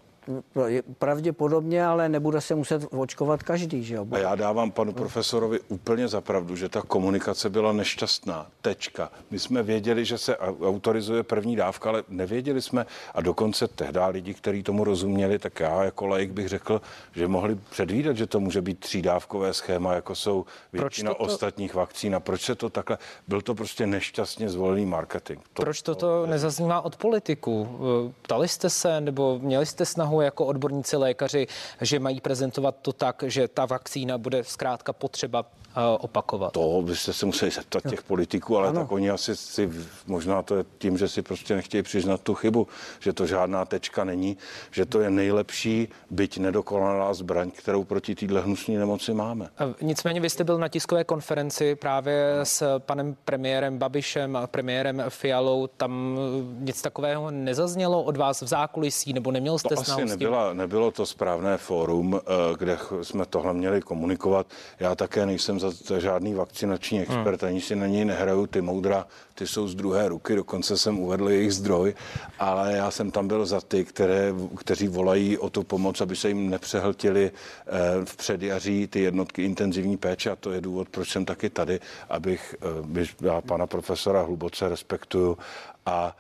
[0.97, 4.07] Pravděpodobně, ale nebude se muset očkovat každý, že jo?
[4.11, 8.47] A já dávám panu profesorovi úplně za pravdu, že ta komunikace byla nešťastná.
[8.61, 9.11] Tečka.
[9.31, 14.33] My jsme věděli, že se autorizuje první dávka, ale nevěděli jsme a dokonce tehdy lidi,
[14.33, 16.81] kteří tomu rozuměli, tak já jako laik bych řekl,
[17.15, 21.23] že mohli předvídat, že to může být třídávkové schéma, jako jsou většina toto...
[21.23, 22.15] ostatních vakcín.
[22.15, 22.97] A proč se to takhle?
[23.27, 25.39] Byl to prostě nešťastně zvolený marketing.
[25.53, 27.79] To, proč toto to nezaznívá od politiků?
[28.21, 31.47] Ptali jste se nebo měli jste snahu jako odborníci lékaři,
[31.81, 36.53] že mají prezentovat to tak, že ta vakcína bude zkrátka potřeba eh, opakovat.
[36.53, 38.81] To byste se museli zeptat těch politiků, ale ano.
[38.81, 39.69] tak oni asi si,
[40.07, 42.67] možná to je tím, že si prostě nechtějí přiznat tu chybu,
[42.99, 44.37] že to žádná tečka není,
[44.71, 49.49] že to je nejlepší, byť nedokonalá zbraň, kterou proti téhle hnusné nemoci máme.
[49.59, 55.03] Eh, nicméně vy jste byl na tiskové konferenci právě s panem premiérem Babišem a premiérem
[55.09, 55.67] Fialou.
[55.67, 60.53] Tam eh, nic takového nezaznělo od vás v zákulisí, nebo neměl jste to asi nebyla,
[60.53, 64.47] nebylo to správné fórum, eh, kde jsme tohle měli komunikovat.
[64.79, 67.49] Já také nejsem za, za žádný vakcinační expert, hmm.
[67.49, 71.29] ani si na něj nehraju ty moudra, ty jsou z druhé ruky, dokonce jsem uvedl
[71.29, 71.93] jejich zdroj,
[72.39, 76.27] ale já jsem tam byl za ty, které, kteří volají o tu pomoc, aby se
[76.27, 77.71] jim nepřehltili eh,
[78.05, 82.55] v předjaří ty jednotky intenzivní péče a to je důvod, proč jsem taky tady, abych,
[83.01, 85.37] eh, já pana profesora hluboce respektuju
[85.85, 86.15] a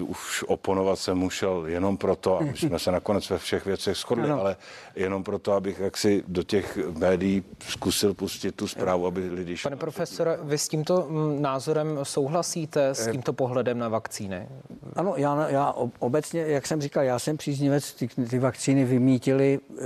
[0.00, 4.24] uh, už oponovat jsem musel jenom proto, aby jsme se nakonec ve všech věcech shodli,
[4.24, 4.40] ano.
[4.40, 4.56] ale
[4.96, 9.56] jenom proto, abych jaksi do těch médií zkusil pustit tu zprávu, aby lidi...
[9.62, 13.12] Pane profesor, vy s tímto mm, názorem souhlasíte, s eh.
[13.12, 14.48] tímto pohledem na vakcíny?
[14.96, 19.84] Ano, já, já obecně, jak jsem říkal, já jsem příznivec, ty, ty vakcíny vymítili, eh,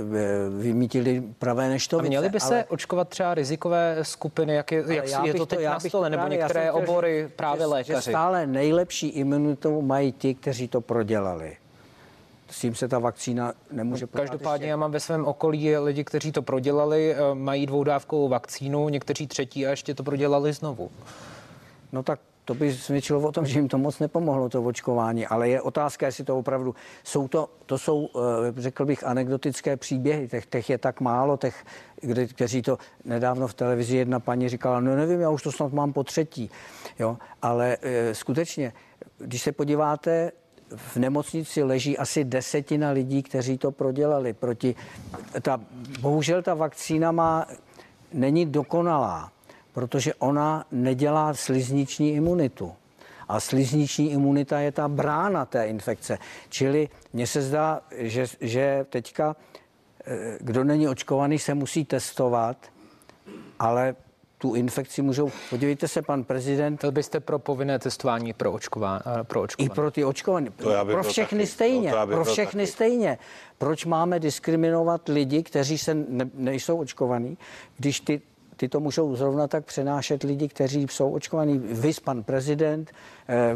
[0.59, 1.99] vymítili pravé než to.
[1.99, 2.65] měli by se ale...
[2.65, 6.71] očkovat třeba rizikové skupiny, jak je, jak je to teď to, na stole, nebo některé
[6.71, 8.05] obory právě že, lékaři?
[8.05, 11.57] Že stále nejlepší imunitu mají ti, kteří to prodělali.
[12.49, 16.31] S tím se ta vakcína nemůže no, Každopádně já mám ve svém okolí lidi, kteří
[16.31, 20.91] to prodělali, eh, mají dvoudávkovou vakcínu, někteří třetí a ještě to prodělali znovu.
[21.91, 25.49] No tak to by svědčilo o tom, že jim to moc nepomohlo, to očkování, ale
[25.49, 30.45] je otázka, jestli to opravdu jsou to, to jsou, eh, řekl bych, anekdotické příběhy, těch,
[30.45, 31.65] těch je tak málo, těch,
[32.01, 35.73] kde, kteří to nedávno v televizi jedna paní říkala, no nevím, já už to snad
[35.73, 36.49] mám po třetí,
[36.99, 38.73] jo, ale e, skutečně,
[39.17, 40.31] když se podíváte,
[40.75, 44.33] v nemocnici leží asi desetina lidí, kteří to prodělali.
[44.33, 44.75] Proti,
[45.41, 45.61] ta,
[46.01, 47.45] bohužel ta vakcína má,
[48.13, 49.31] není dokonalá
[49.75, 52.73] protože ona nedělá slizniční imunitu.
[53.27, 56.17] A slizniční imunita je ta brána té infekce.
[56.49, 59.35] Čili mně se zdá, že, že teďka,
[60.05, 62.57] eh, kdo není očkovaný, se musí testovat,
[63.59, 63.95] ale
[64.37, 65.31] tu infekci můžou.
[65.49, 66.81] Podívejte se, pan prezident.
[66.81, 69.65] Byl byste pro povinné testování pro, očková, eh, pro očkované?
[69.65, 70.49] I pro ty očkované.
[70.85, 71.47] Pro všechny taky.
[71.47, 71.91] stejně.
[71.91, 72.71] To pro všechny taky.
[72.71, 73.17] stejně.
[73.57, 77.37] Proč máme diskriminovat lidi, kteří se ne, nejsou očkovaní,
[77.77, 78.21] když ty
[78.57, 81.57] ty to můžou zrovna tak přenášet lidi, kteří jsou očkovaní.
[81.57, 82.91] Vys pan prezident,
[83.29, 83.55] eh,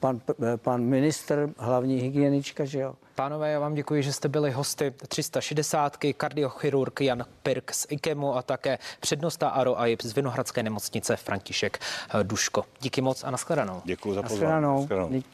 [0.00, 2.94] pan, eh, pan minister, hlavní hygienička, že jo.
[3.14, 8.42] Pánové, já vám děkuji, že jste byli hosty 360, kardiochirurg Jan Pirk z IKEMu a
[8.42, 12.64] také přednosta Aro a z Vinohradské nemocnice František eh, Duško.
[12.80, 13.82] Díky moc a nashledanou.
[13.84, 15.24] Děkuji za pozvání.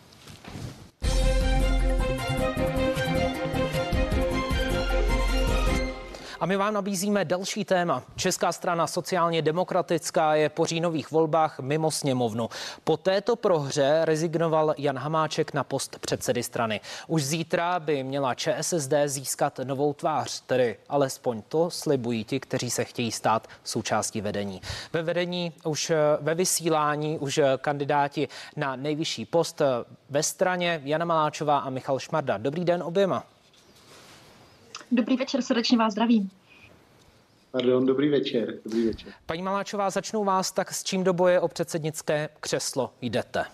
[6.41, 8.03] A my vám nabízíme další téma.
[8.17, 12.49] Česká strana sociálně demokratická je po říjnových volbách mimo sněmovnu.
[12.85, 16.81] Po této prohře rezignoval Jan Hamáček na post předsedy strany.
[17.07, 22.85] Už zítra by měla ČSSD získat novou tvář, tedy alespoň to slibují ti, kteří se
[22.85, 24.61] chtějí stát součástí vedení.
[24.93, 29.63] Ve vedení už ve vysílání už kandidáti na nejvyšší post
[30.11, 32.39] ve straně Jana Maláčová a Michal Šmarda.
[32.39, 33.34] Dobrý den oběma.
[34.95, 36.31] Dobrý večer, srdečně vás zdravím.
[37.51, 38.55] Pardon, dobrý večer.
[38.65, 39.13] Dobrý večer.
[39.27, 43.45] Paní Maláčová, začnu vás tak, s čím do boje o předsednické křeslo jdete?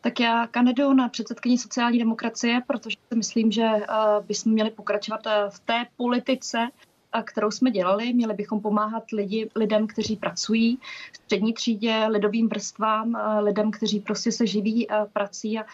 [0.00, 5.26] Tak já kandiduju na předsedkyni sociální demokracie, protože si myslím, že uh, bychom měli pokračovat
[5.26, 6.68] uh, v té politice,
[7.24, 8.12] kterou jsme dělali.
[8.12, 10.78] Měli bychom pomáhat lidi, lidem, kteří pracují
[11.12, 15.64] v střední třídě, lidovým vrstvám, eh, lidem, kteří prostě se živí eh, prací a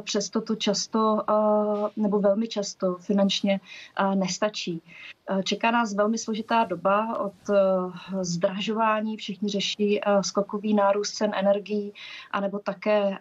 [0.00, 3.60] přesto to často eh, nebo velmi často finančně
[4.14, 4.82] nestačí.
[5.44, 7.32] Čeká nás velmi složitá doba od
[8.20, 11.92] zdražování, všichni řeší skokový nárůst cen energií,
[12.30, 13.18] anebo také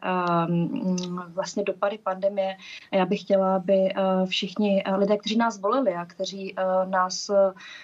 [1.28, 2.58] vlastně dopady pandemie.
[2.92, 3.94] Já bych chtěla, aby
[4.26, 7.32] všichni lidé, kteří nás volili a kteří nás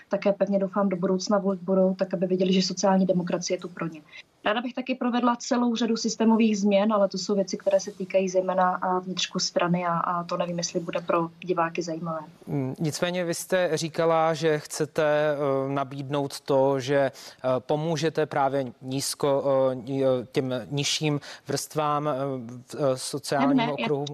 [0.09, 3.67] také pevně doufám do budoucna volit budou, tak aby viděli, že sociální demokracie je tu
[3.67, 4.01] pro ně.
[4.45, 8.29] Ráda bych taky provedla celou řadu systémových změn, ale to jsou věci, které se týkají
[8.29, 12.19] zejména vnitřku strany a, a to nevím, jestli bude pro diváky zajímavé.
[12.47, 17.11] Mm, nicméně vy jste říkala, že chcete eh, nabídnout to, že eh,
[17.59, 19.43] pomůžete právě nízko
[19.88, 22.09] eh, těm nižším vrstvám
[22.67, 24.05] v sociálním ne, ne, okruhu.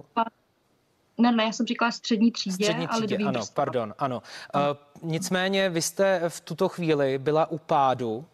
[1.18, 2.64] Ne, ne, já jsem říkala střední třídě.
[2.64, 3.54] Střední třídě, ano, vrstva.
[3.54, 4.22] pardon, ano.
[4.52, 4.72] ano.
[4.72, 8.24] Uh, nicméně vy jste v tuto chvíli byla u pádu uh,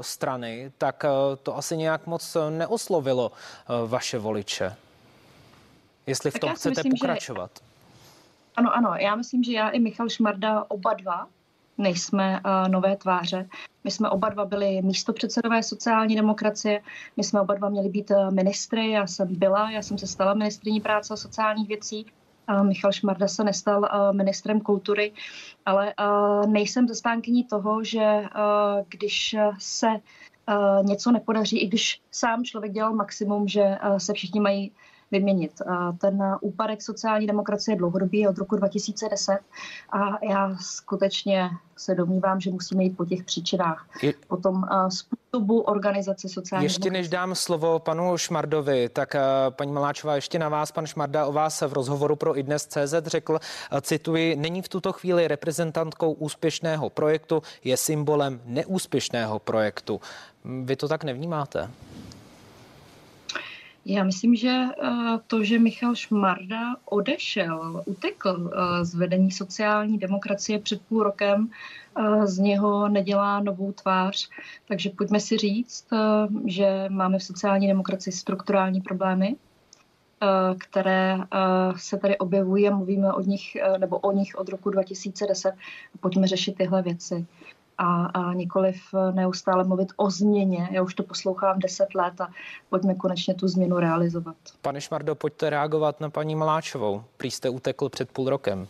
[0.00, 4.76] strany, tak uh, to asi nějak moc neoslovilo uh, vaše voliče.
[6.06, 7.50] Jestli tak v tom chcete myslím, pokračovat.
[7.54, 7.66] Že...
[8.56, 11.26] Ano, ano, já myslím, že já i Michal Šmarda oba dva
[11.78, 13.48] nejsme uh, nové tváře.
[13.84, 16.82] My jsme oba dva byli místopředsedové sociální demokracie,
[17.16, 20.80] my jsme oba dva měli být ministry, já jsem byla, já jsem se stala ministriní
[20.80, 22.06] práce a sociálních věcí
[22.62, 25.12] Michal Šmarda se nestal ministrem kultury,
[25.66, 25.94] ale
[26.46, 28.22] nejsem zastánkyní toho, že
[28.88, 29.86] když se
[30.82, 34.72] něco nepodaří, i když sám člověk dělal maximum, že se všichni mají
[35.10, 35.62] vyměnit.
[35.98, 39.38] Ten úpadek sociální demokracie je dlouhodobý od roku 2010
[39.92, 43.88] a já skutečně se domnívám, že musíme jít po těch příčinách.
[44.02, 44.14] Je...
[44.28, 44.64] Potom
[45.36, 49.16] způsobu organizace sociální Ještě než dám slovo panu Šmardovi, tak
[49.50, 53.38] paní Maláčová, ještě na vás, pan Šmarda o vás v rozhovoru pro CZ řekl,
[53.80, 60.00] cituji, není v tuto chvíli reprezentantkou úspěšného projektu, je symbolem neúspěšného projektu.
[60.44, 61.70] Vy to tak nevnímáte?
[63.88, 64.88] Já myslím, že eh,
[65.26, 71.54] to, že Michal Šmarda odešel, utekl eh, z vedení sociální demokracie před půl rokem, eh,
[72.24, 74.28] z něho nedělá novou tvář.
[74.68, 75.86] Takže pojďme si říct,
[76.46, 79.36] že máme v sociální demokracii strukturální problémy,
[80.58, 81.18] které
[81.76, 85.54] se tady objevují a mluvíme o nich, nebo o nich od roku 2010.
[86.00, 87.26] Pojďme řešit tyhle věci
[87.78, 88.76] a, a nikoliv
[89.12, 90.68] neustále mluvit o změně.
[90.72, 92.28] Já už to poslouchám deset let a
[92.70, 94.36] pojďme konečně tu změnu realizovat.
[94.62, 97.04] Pane Šmardo, pojďte reagovat na paní Maláčovou.
[97.16, 98.68] Prý jste utekl před půl rokem.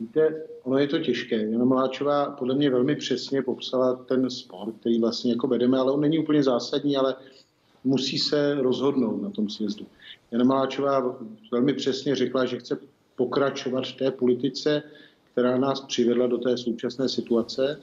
[0.00, 1.36] Víte, ono je to těžké.
[1.50, 6.00] Jana Maláčová podle mě velmi přesně popsala ten sport, který vlastně jako vedeme, ale on
[6.00, 7.14] není úplně zásadní, ale
[7.84, 9.86] musí se rozhodnout na tom sjezdu.
[10.30, 11.18] Jana Maláčová
[11.52, 12.78] velmi přesně řekla, že chce
[13.16, 14.82] pokračovat v té politice,
[15.32, 17.80] která nás přivedla do té současné situace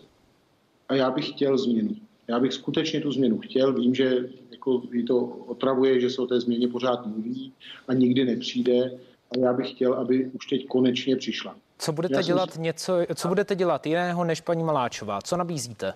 [0.89, 1.95] a já bych chtěl změnu.
[2.27, 3.73] Já bych skutečně tu změnu chtěl.
[3.73, 7.53] Vím, že jako jí to otravuje, že se o té změně pořád mluví
[7.87, 8.99] a nikdy nepřijde.
[9.31, 11.55] A já bych chtěl, aby už teď konečně přišla.
[11.79, 12.61] Co budete dělat si...
[12.61, 15.21] něco, co budete dělat jiného než paní Maláčová?
[15.21, 15.93] Co nabízíte?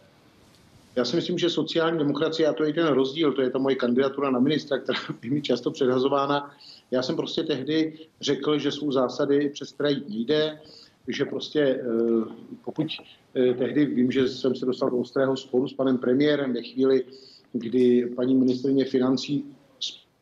[0.96, 3.76] Já si myslím, že sociální demokracie, a to je ten rozdíl, to je ta moje
[3.76, 6.56] kandidatura na ministra, která je mi často předhazována.
[6.92, 10.60] Já jsem prostě tehdy řekl, že jsou zásady, přes které jít nejde,
[11.08, 11.84] že prostě eh,
[12.66, 12.88] pokud
[13.36, 17.06] eh, tehdy vím, že jsem se dostal do ostrého sporu s panem premiérem ve chvíli,
[17.54, 19.56] kdy paní ministrině financí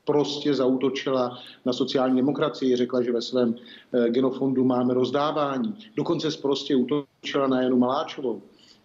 [0.10, 5.76] prostě zautočila na sociální demokracii, řekla, že ve svém eh, genofondu máme rozdávání.
[5.95, 8.41] Dokonce prostě útočila na Janu Maláčovou.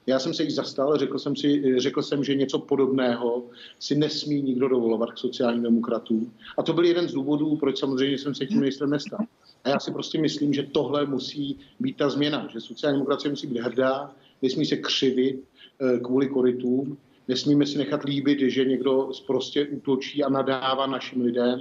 [0.06, 3.42] Já jsem se jí zastal, řekl jsem, si, řekl jsem, že něco podobného
[3.78, 6.32] si nesmí nikdo dovolovat k sociálním demokratům.
[6.58, 9.20] A to byl jeden z důvodů, proč samozřejmě jsem se tím ministrem nestal.
[9.64, 13.46] A já si prostě myslím, že tohle musí být ta změna, že sociální demokracie musí
[13.46, 16.96] být hrdá, nesmí se křivit eh, kvůli korytům,
[17.28, 21.60] nesmíme si nechat líbit, že někdo prostě útočí a nadává našim lidem,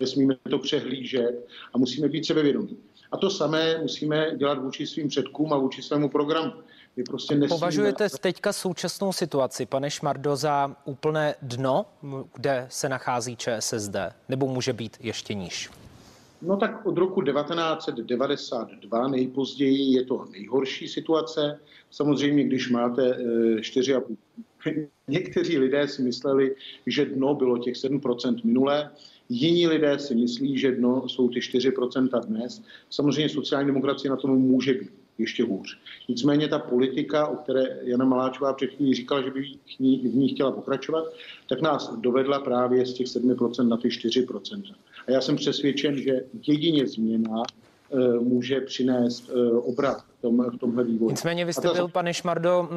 [0.00, 2.76] nesmíme to přehlížet a musíme být sebevědomí.
[3.12, 6.52] A to samé musíme dělat vůči svým předkům a vůči svému programu.
[6.96, 7.58] My prostě nesmíme...
[7.58, 11.86] Považujete teďka současnou situaci, pane Šmardo, za úplné dno,
[12.34, 13.96] kde se nachází ČSSD,
[14.28, 15.70] nebo může být ještě níž?
[16.42, 21.60] No tak od roku 1992 nejpozději je to nejhorší situace.
[21.90, 24.10] Samozřejmě, když máte 4,5 eh,
[25.08, 26.54] Někteří lidé si mysleli,
[26.86, 28.90] že dno bylo těch 7% minulé,
[29.28, 32.62] jiní lidé si myslí, že dno jsou ty 4% dnes.
[32.90, 35.78] Samozřejmě sociální demokracie na tom může být ještě hůř.
[36.08, 39.42] Nicméně ta politika, o které Jana Maláčová před chvílí říkala, že by
[39.78, 41.04] v ní chtěla pokračovat,
[41.48, 44.62] tak nás dovedla právě z těch 7% na ty 4%.
[45.08, 46.12] A já jsem přesvědčen, že
[46.48, 47.42] jedině změna
[47.92, 51.10] eh, může přinést eh, obrat v, tom, v tomhle vývoji.
[51.10, 52.68] Nicméně vy jste byl, pane Šmardo,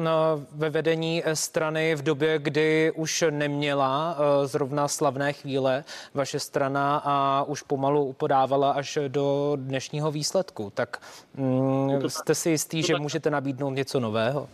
[0.52, 5.84] ve vedení eh, strany v době, kdy už neměla zrovna slavné chvíle
[6.14, 10.72] vaše strana a už pomalu upodávala až do dnešního výsledku.
[10.74, 11.00] Tak
[11.36, 14.48] mm, jste si jistý, že můžete nabídnout něco nového?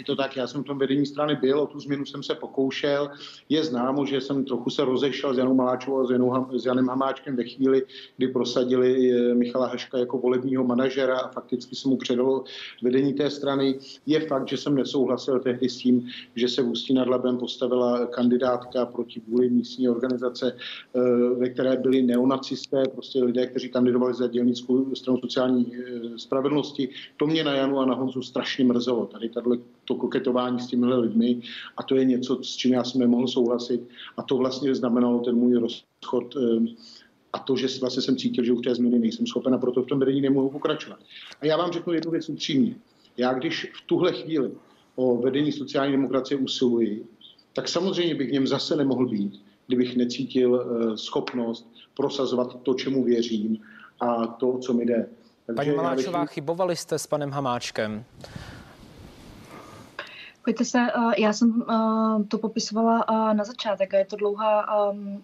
[0.00, 2.34] Je to tak, já jsem v tom vedení strany byl, o tu změnu jsem se
[2.34, 3.10] pokoušel.
[3.48, 6.88] Je známo, že jsem trochu se rozešel s Janou Maláčovou a s, Janou, s Janem
[6.88, 7.82] Hamáčkem ve chvíli,
[8.16, 12.44] kdy prosadili eh, Michala Haška jako volebního manažera a fakticky jsem mu předalo
[12.82, 13.78] vedení té strany.
[14.06, 18.06] Je fakt, že jsem nesouhlasil tehdy s tím, že se v Ústí nad Labem postavila
[18.06, 21.00] kandidátka proti vůli místní organizace, eh,
[21.38, 26.88] ve které byli neonacisté, prostě lidé, kteří kandidovali za dělnickou stranu sociální eh, spravedlnosti.
[27.16, 29.06] To mě na Janu a na Honzu strašně mrzelo.
[29.06, 29.50] Tady tato
[29.90, 31.40] to koketování s těmihle lidmi
[31.76, 33.80] a to je něco, s čím já jsem nemohl souhlasit
[34.16, 36.66] a to vlastně znamenalo ten můj rozchod ehm,
[37.32, 39.86] a to, že vlastně jsem cítil, že už té změny nejsem schopen a proto v
[39.86, 40.98] tom vedení nemohu pokračovat.
[41.40, 42.74] A já vám řeknu jednu věc upřímně.
[43.16, 44.50] Já když v tuhle chvíli
[44.96, 47.06] o vedení sociální demokracie usiluji,
[47.52, 53.04] tak samozřejmě bych v něm zase nemohl být, kdybych necítil uh, schopnost prosazovat to, čemu
[53.04, 53.58] věřím
[54.00, 55.08] a to, co mi jde.
[55.46, 56.30] Takže Paní Maláčová, bych...
[56.30, 58.04] chybovali jste s panem Hamáčkem.
[60.50, 64.66] Pojďte se, eh, já jsem eh, to popisovala eh, na začátek a je to dlouhá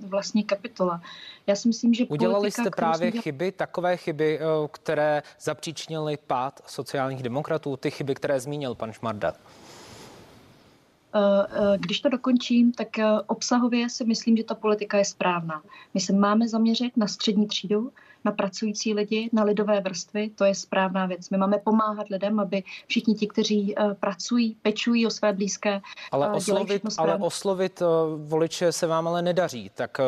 [0.01, 1.03] vlastní kapitola.
[1.47, 3.23] Já si myslím, že Udělali politika, jste právě dělal...
[3.23, 9.33] chyby, takové chyby, které zapříčnily pád sociálních demokratů, ty chyby, které zmínil pan Šmarda?
[11.77, 12.89] Když to dokončím, tak
[13.27, 15.63] obsahově si myslím, že ta politika je správná.
[15.95, 17.93] My se máme zaměřit na střední třídu,
[18.27, 21.31] na pracující lidi, na lidové vrstvy, to je správná věc.
[21.31, 25.81] My máme pomáhat lidem, aby všichni ti, kteří uh, pracují, pečují o své blízké,
[26.13, 27.89] ale uh, oslovit, ale oslovit uh,
[28.29, 30.01] voliče se vám ale nedaří, tak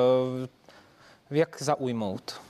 [1.31, 2.48] jak zaujmout?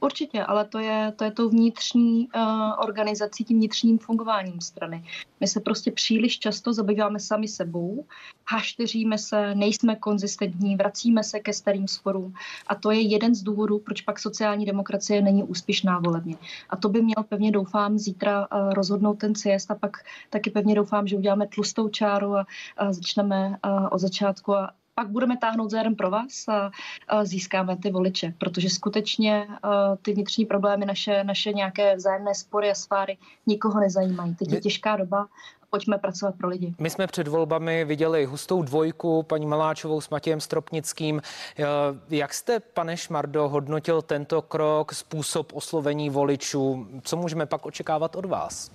[0.00, 2.42] Určitě, ale to je, to je tou vnitřní uh,
[2.78, 5.04] organizací, tím vnitřním fungováním strany.
[5.40, 8.04] My se prostě příliš často zabýváme sami sebou,
[8.48, 12.34] hašteříme se, nejsme konzistentní, vracíme se ke starým sporům
[12.66, 16.36] a to je jeden z důvodů, proč pak sociální demokracie není úspěšná volebně.
[16.70, 19.96] A to by měl pevně doufám zítra uh, rozhodnout ten CST a pak
[20.30, 25.08] taky pevně doufám, že uděláme tlustou čáru a, a začneme uh, od začátku a pak
[25.08, 26.70] budeme táhnout za jeden pro vás a,
[27.08, 32.70] a získáme ty voliče, protože skutečně a, ty vnitřní problémy, naše, naše nějaké vzájemné spory
[32.70, 34.34] a sváry nikoho nezajímají.
[34.34, 35.26] Teď je těžká doba
[35.70, 36.74] pojďme pracovat pro lidi.
[36.78, 41.22] My jsme před volbami viděli hustou dvojku, paní Maláčovou s Matějem Stropnickým.
[41.58, 41.64] Eh,
[42.10, 46.86] jak jste, pane Šmardo, hodnotil tento krok, způsob oslovení voličů?
[47.02, 48.70] Co můžeme pak očekávat od vás?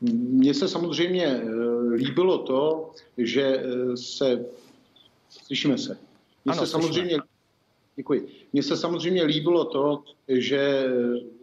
[0.00, 1.44] Mně se samozřejmě eh,
[1.94, 4.46] líbilo to, že eh, se...
[5.28, 5.98] Slyšíme se.
[6.44, 7.18] Mně ano, se samozřejmě...
[7.96, 8.28] Děkuji.
[8.52, 10.84] Mně se samozřejmě líbilo to, že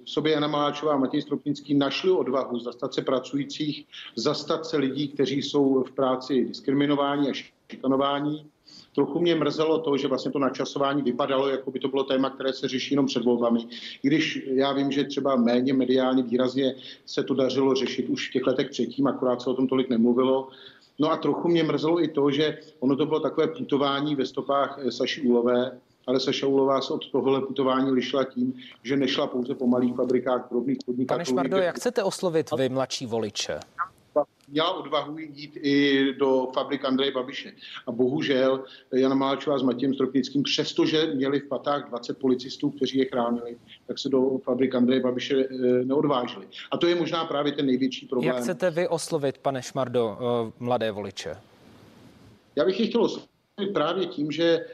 [0.05, 3.85] sobě Jana Maláčová a Matěj Stropnický našli odvahu zastat se pracujících,
[4.15, 7.33] zastat se lidí, kteří jsou v práci diskriminováni a
[7.71, 8.49] šikanování.
[8.97, 12.53] Trochu mě mrzelo to, že vlastně to načasování vypadalo, jako by to bylo téma, které
[12.53, 13.59] se řeší jenom před volbami.
[14.03, 16.75] I když já vím, že třeba méně mediálně výrazně
[17.05, 20.47] se to dařilo řešit už v těch letech předtím, akorát se o tom tolik nemluvilo.
[20.99, 24.79] No a trochu mě mrzelo i to, že ono to bylo takové putování ve stopách
[24.89, 29.67] Saši Úlové, ale Saša Ulová se od tohohle putování lišila tím, že nešla pouze po
[29.67, 31.17] malých fabrikách drobných podnikatelů.
[31.17, 33.59] Pane Šmardo, jak chcete oslovit vy mladší voliče?
[34.47, 37.53] Měla odvahu jít i do fabrik Andreje Babiše.
[37.87, 43.05] A bohužel Jana Máčová s Matějem Stropnickým, přestože měli v patách 20 policistů, kteří je
[43.05, 46.47] chránili, tak se do fabrik Andreje Babiše eh, neodvážili.
[46.71, 48.35] A to je možná právě ten největší problém.
[48.35, 51.37] Jak chcete vy oslovit, pane Šmardo, eh, mladé voliče?
[52.55, 54.65] Já bych je chtěl oslovit právě tím, že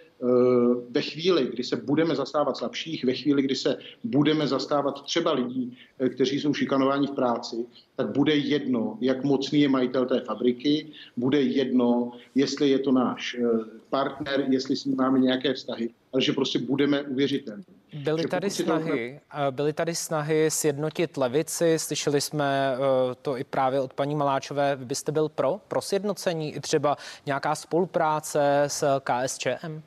[0.89, 5.77] ve chvíli, kdy se budeme zastávat slabších, ve chvíli, kdy se budeme zastávat třeba lidí,
[5.99, 7.65] eh, kteří jsou šikanováni v práci,
[7.95, 13.35] tak bude jedno, jak mocný je majitel té fabriky, bude jedno, jestli je to náš
[13.39, 13.47] eh,
[13.89, 17.63] partner, jestli s ním máme nějaké vztahy, ale že prostě budeme uvěřitelní.
[17.93, 19.19] Byly tady, snahy,
[19.51, 22.77] byly tady snahy sjednotit levici, slyšeli jsme
[23.21, 24.75] to i právě od paní Maláčové.
[24.75, 29.81] Vy byste byl pro, pro sjednocení, i třeba nějaká spolupráce s KSČM?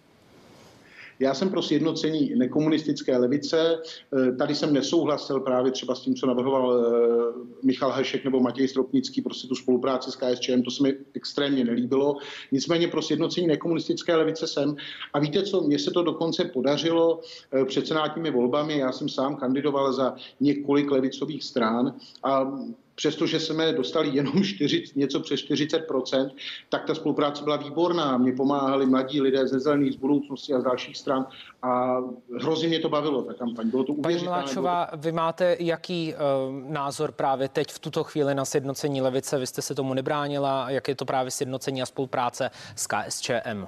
[1.21, 3.83] Já jsem pro sjednocení nekomunistické levice.
[4.29, 8.69] Eh, tady jsem nesouhlasil právě třeba s tím, co navrhoval eh, Michal Hešek nebo Matěj
[8.69, 12.17] Stropnický, prostě tu spolupráci s KSČM, to se mi extrémně nelíbilo.
[12.53, 14.77] Nicméně pro sjednocení nekomunistické levice jsem.
[15.13, 17.21] A víte co, mně se to dokonce podařilo
[17.53, 18.79] eh, před senátními volbami.
[18.79, 22.53] Já jsem sám kandidoval za několik levicových stran a
[22.97, 26.31] přestože jsme dostali jenom 4, něco přes 40%,
[26.69, 28.17] tak ta spolupráce byla výborná.
[28.19, 31.27] Mě pomáhali mladí lidé ze zelených, z budoucnosti a z dalších stran
[31.63, 31.99] a
[32.41, 33.71] hrozně mě to bavilo, ta kampaň.
[33.71, 34.31] Bylo to uvěřitelné.
[34.31, 39.39] Paní Mláčová, vy máte jaký uh, názor právě teď v tuto chvíli na sjednocení levice?
[39.39, 40.71] Vy jste se tomu nebránila.
[40.71, 43.67] Jak je to právě sjednocení a spolupráce s KSČM?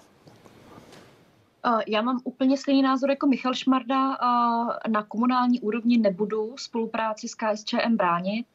[1.86, 4.16] Já mám úplně stejný názor jako Michal Šmarda.
[4.88, 8.46] Na komunální úrovni nebudu spolupráci s KSČM bránit.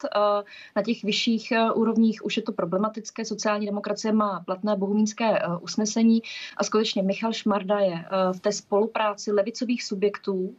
[0.76, 3.24] Na těch vyšších úrovních už je to problematické.
[3.24, 6.22] Sociální demokracie má platné bohumínské usnesení
[6.56, 10.56] a skutečně Michal Šmarda je v té spolupráci levicových subjektů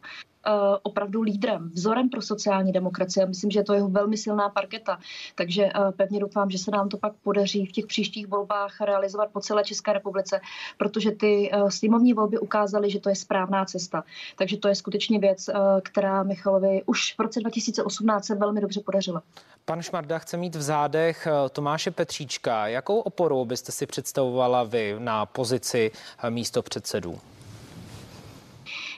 [0.83, 3.25] opravdu lídrem, vzorem pro sociální demokracie.
[3.25, 4.99] Myslím, že to je jeho velmi silná parketa.
[5.35, 9.29] Takže eh, pevně doufám, že se nám to pak podaří v těch příštích volbách realizovat
[9.33, 10.41] po celé České republice,
[10.77, 14.03] protože ty eh, sněmovní volby ukázaly, že to je správná cesta.
[14.35, 15.49] Takže to je skutečně věc,
[15.83, 19.21] která Michalovi už v roce 2018 se velmi dobře podařila.
[19.65, 22.67] Pan Šmarda chce mít v zádech Tomáše Petříčka.
[22.67, 25.91] Jakou oporu byste si představovala vy na pozici
[26.29, 27.19] místo předsedů?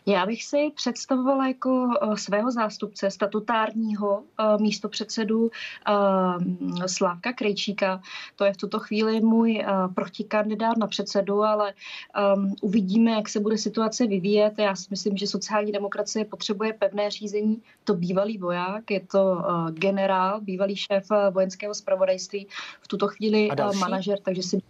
[0.08, 5.51] Já bych si představovala jako eh, svého zástupce statutárního eh, místo předsedu
[5.88, 8.01] eh, Slávka Krejčíka.
[8.36, 11.74] To je v tuto chvíli můj protikandidát na předsedu, ale
[12.16, 14.53] ehm, uvidíme, jak se bude situace vyvíjet.
[14.58, 17.62] Já si myslím, že sociální demokracie potřebuje pevné řízení.
[17.84, 22.47] To bývalý voják, je to generál, bývalý šéf vojenského zpravodajství,
[22.82, 23.49] v tuto chvíli
[23.80, 24.62] manažer, takže si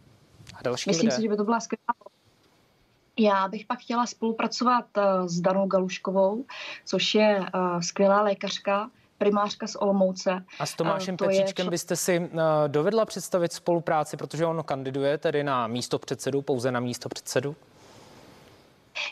[0.87, 1.15] myslím lidé?
[1.15, 2.16] si, že by to byla skvělá
[3.17, 6.45] já bych pak chtěla spolupracovat eh, s Danou Galuškovou,
[6.85, 10.43] což je eh, skvělá lékařka, primářka z Olomouce.
[10.59, 11.71] A s Tomášem uh, Petříčkem je...
[11.71, 12.29] byste si
[12.67, 17.55] dovedla představit spolupráci, protože ono kandiduje tedy na místo předsedu, pouze na místo předsedu?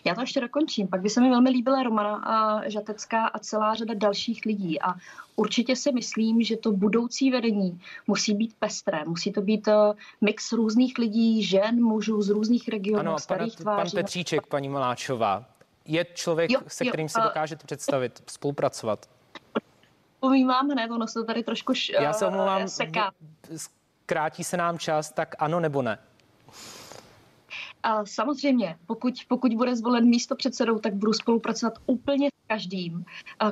[0.05, 0.88] Já to ještě dokončím.
[0.88, 4.81] Pak by se mi velmi líbila Romana a Žatecká a celá řada dalších lidí.
[4.81, 4.93] A
[5.36, 9.03] určitě si myslím, že to budoucí vedení musí být pestré.
[9.05, 9.73] Musí to být uh,
[10.21, 13.95] mix různých lidí, žen, mužů z různých regionů, ano, starých pan, tváří.
[13.95, 15.45] Pan Petříček, paní Maláčová,
[15.86, 19.09] je člověk, jo, se kterým jo, si dokážete představit, spolupracovat?
[20.19, 23.11] Povím hned, ono se to tady trošku š, Já se omlouvám, seká.
[24.05, 25.99] Krátí se nám čas, tak ano nebo ne?
[27.86, 33.05] A samozřejmě, pokud, pokud bude zvolen místo předsedou, tak budu spolupracovat úplně s každým,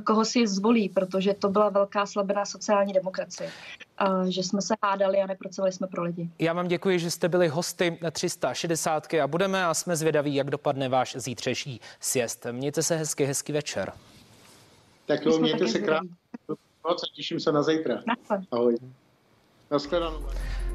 [0.03, 3.51] koho si zvolí, protože to byla velká slabina sociální demokracie.
[3.97, 6.29] A že jsme se hádali a nepracovali jsme pro lidi.
[6.39, 10.89] Já vám děkuji, že jste byli hosty 360 a budeme a jsme zvědaví, jak dopadne
[10.89, 12.45] váš zítřejší sjezd.
[12.51, 13.93] Mějte se hezky, hezký večer.
[15.05, 16.09] Tak jo, mějte se krásně.
[17.15, 18.03] Těším se na zítra.
[18.51, 18.77] Ahoj.
[19.71, 20.27] Naschledanou.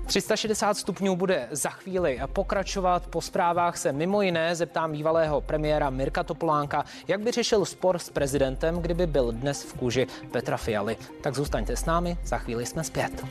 [0.09, 3.07] 360 stupňů bude za chvíli pokračovat.
[3.07, 8.11] Po zprávách se mimo jiné zeptám bývalého premiéra Mirka Topolánka, jak by řešil spor s
[8.11, 10.97] prezidentem, kdyby byl dnes v kůži Petra Fialy.
[11.21, 13.25] Tak zůstaňte s námi, za chvíli jsme zpět.